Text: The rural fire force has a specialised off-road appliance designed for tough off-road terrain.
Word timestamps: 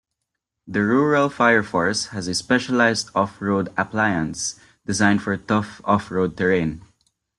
The 0.67 0.81
rural 0.81 1.29
fire 1.29 1.61
force 1.61 2.07
has 2.07 2.27
a 2.27 2.33
specialised 2.33 3.11
off-road 3.13 3.71
appliance 3.77 4.59
designed 4.83 5.21
for 5.21 5.37
tough 5.37 5.79
off-road 5.85 6.37
terrain. 6.37 6.81